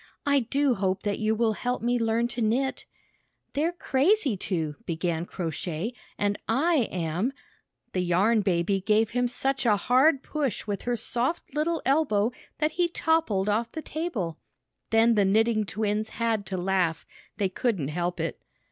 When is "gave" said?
8.81-9.11